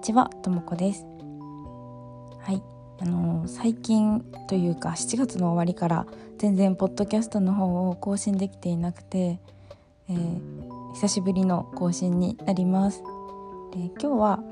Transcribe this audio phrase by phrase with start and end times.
[0.00, 1.04] ちはともこです。
[2.40, 2.62] はい。
[3.00, 6.06] あのー、最近というか7月の終わりから
[6.38, 9.40] 全然ポッドキャストの方を更新できていなくて、
[10.08, 13.02] えー、久しぶりの更新になります。
[13.72, 14.42] で今日は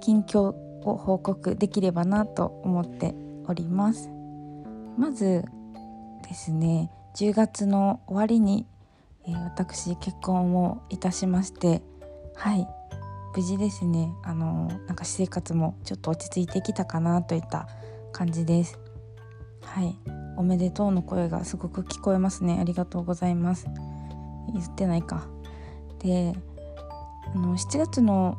[0.00, 0.54] 近況
[0.84, 3.14] を報告できればなと思って
[3.46, 4.10] おります。
[4.96, 5.44] まず
[6.26, 8.66] ですね10月の終わりに、
[9.26, 11.82] えー、私結婚をいたしまして
[12.34, 12.66] はい。
[13.34, 14.12] 無事ですね。
[14.22, 17.68] あのなんか私生活もちょっと落ち着いてきたかなといった
[18.12, 18.78] 感じです。
[19.62, 19.96] はい。
[20.36, 22.58] おめでとうの声がすごく聞こえますね。
[22.60, 23.66] ありがとうございます。
[24.52, 25.26] 言ってないか。
[26.00, 26.34] で
[27.34, 28.36] あの7月の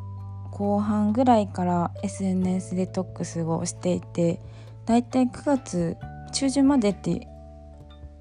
[0.51, 4.41] 後半ぐらいから SNS デトックスをしていて
[4.85, 5.97] だいたい9月
[6.33, 7.27] 中旬までって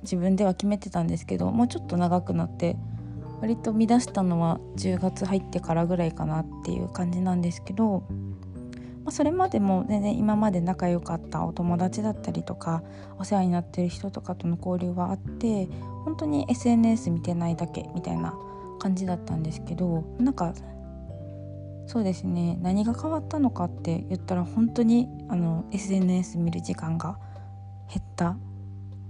[0.03, 2.77] 自分では決めてたんですけどもうちょっと長くなって
[3.41, 8.05] 割と乱したのは10月入ってからぐらいかなっていう感じなんですけど、
[9.05, 12.83] まあ、それまでも全然今まで仲良かったお友達だったりとか
[13.19, 15.67] お世話になってる人とかとの交流はあって
[16.05, 18.35] 本当に SNS 見てないだけみたいな
[18.79, 20.55] 感じだったんですけどなんか
[21.87, 27.19] そうですね何が変わったのかって言ったら本当にあの SNS 見る時間が
[27.89, 28.37] 減った。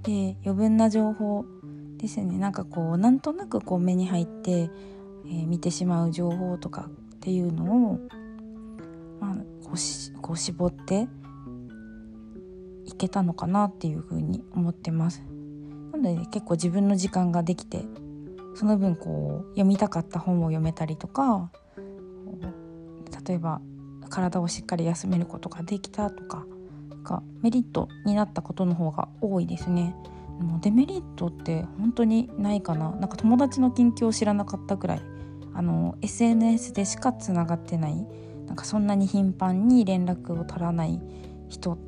[0.03, 1.45] で余分な情報
[2.01, 8.01] ですねなんかこうなんとなくこう目に入って、えー、見てしまう情報とかっていうのを、
[9.21, 11.09] まあ、こうしこう絞って
[12.87, 15.23] いけたのかなっていうふうに思ってます。
[15.93, 17.85] なので、ね、結構自分の時間ができて
[18.55, 21.51] その分こう読みたかった本を読めたりとか
[23.27, 23.61] 例えば
[24.09, 26.47] 体をしっかり休めることができたとか
[27.05, 29.95] がメリットになったことの方が多いですね。
[30.41, 32.91] もうデメリットって本当にないかな。
[32.93, 35.03] なんか友達の近況を知らなかったくらい。
[35.53, 38.07] あの SNS でしかつながってない。
[38.47, 41.01] なんかそんなに頻繁に連絡を取らない
[41.49, 41.79] 人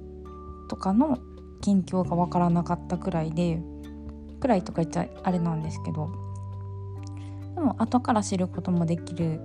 [0.69, 1.19] とかの
[1.61, 3.63] 近況が分からなかったくらいで。
[4.41, 6.11] くらいとか言っちゃあれなんですけど。
[7.55, 9.41] でも後から知ることもできる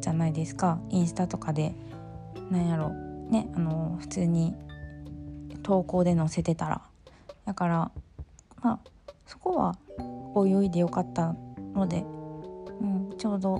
[0.00, 0.78] じゃないですか。
[0.90, 1.74] インスタとかで。
[2.50, 2.90] なんやろ。
[3.30, 4.54] ねあの普通に
[5.62, 6.82] 投稿で載せてたら。
[7.46, 7.90] だから
[8.64, 8.80] まあ
[9.26, 9.76] そこは
[10.36, 11.36] 泳いでよかった
[11.74, 12.04] ので、
[12.80, 13.56] うん、ちょうど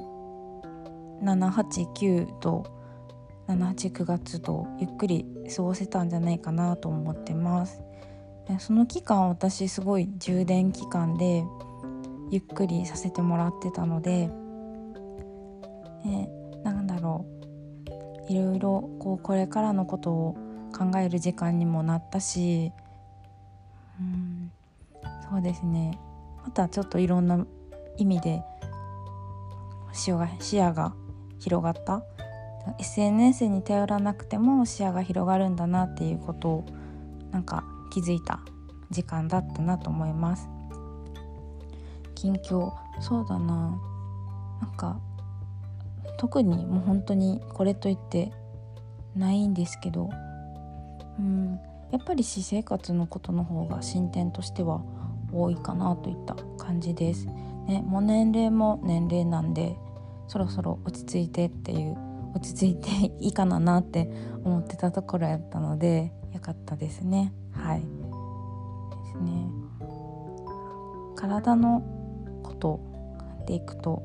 [1.23, 2.65] 789と
[3.47, 7.83] 789月とゆっくり過ごせたんじゃないかなと思ってます。
[8.59, 11.45] その期間私すごい充電期間で
[12.31, 14.31] ゆっくりさせてもらってたので、
[16.07, 16.29] え
[16.65, 18.33] なんだろう。
[18.33, 20.37] いろいろこうこれからのことを
[20.77, 22.73] 考える時間にもなったし
[25.35, 25.99] そうですね。
[26.45, 27.45] またちょっといろんな
[27.97, 28.45] 意味で
[29.93, 30.95] 視野が視野が
[31.41, 32.05] 広がった。
[32.79, 36.65] SNS に頼らなくても視野が広がるんだなっていうことを
[37.33, 38.41] なんか気づいた
[38.91, 40.49] 時間だったなと思います。
[42.15, 43.77] 近況そうだな。
[44.63, 45.01] なんか
[46.17, 48.33] 特にもう本当にこれといって
[49.17, 50.11] ないんですけど
[51.19, 51.59] うん。
[51.91, 54.83] やっぱり私生活のことの方が進展としては
[55.35, 57.27] 多いかなといった感じです。
[57.67, 59.77] ね、もう年齢も年齢なんで
[60.29, 61.97] そろそろ落ち着いてっていう
[62.35, 62.91] 落ち着いて
[63.21, 64.11] いいかななって
[64.45, 67.33] 思ってたところやったのでよかったですね。
[67.53, 67.87] はいで
[69.13, 69.49] すね。
[71.17, 71.83] 体の
[72.43, 72.81] こと
[73.47, 74.03] でいくと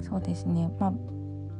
[0.00, 0.92] そうですねまあ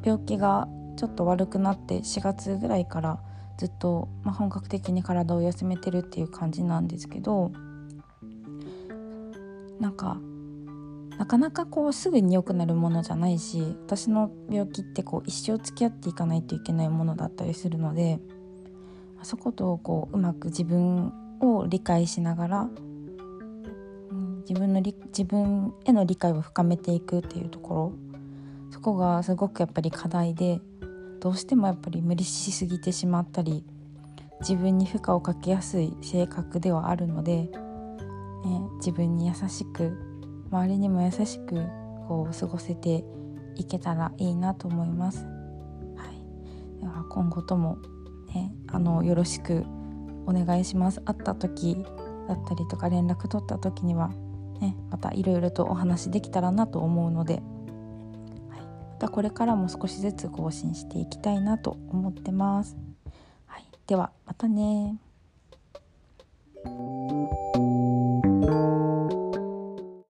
[0.04, 3.20] 病気がちょっと悪くなって4月ぐらいから
[3.58, 7.52] ずっと、まあ、本格的に体を休めてるっていう感じなんですけど
[9.80, 10.18] なんか
[11.18, 18.18] なかなかこうすぐに良くなるものじゃないし私の病気ってこう一生付き合っていかないといけないものだったりするので
[19.22, 22.68] そことこううまく自分を理解しながら、
[24.48, 27.92] 自分の自分への理解を深めていくっていうところ
[28.70, 30.60] そこがすごくやっぱり課題で
[31.20, 33.64] どうしてもやっぱり無理しすぎてしまったり
[34.40, 37.48] 自分に負荷をかけやすい性格ではあるので
[38.44, 39.96] ね、自分に優しく
[40.50, 41.66] 周りにも優しく
[42.06, 43.04] こう過ごせて
[43.56, 45.24] いけたらいいなと思います。
[45.24, 45.30] は
[46.10, 47.78] い、では今後とも、
[48.34, 49.64] ね、あのよろしく
[50.26, 51.00] お願いします。
[51.00, 51.84] 会った時
[52.28, 54.08] だったりとか連絡取った時には、
[54.60, 57.42] ね、またいろいろとお話できたらなと思うので、はい、
[58.92, 62.76] またこれからも少しずつ更新していきたいなと思ってます。
[63.46, 64.98] はい、ではまたね